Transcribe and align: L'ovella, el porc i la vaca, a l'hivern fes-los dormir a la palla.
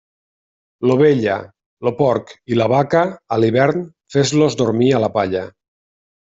L'ovella, 0.87 1.35
el 1.83 1.91
porc 1.99 2.33
i 2.55 2.59
la 2.63 2.69
vaca, 2.75 3.05
a 3.37 3.41
l'hivern 3.45 3.87
fes-los 4.17 4.61
dormir 4.65 4.93
a 5.01 5.07
la 5.09 5.15
palla. 5.21 5.49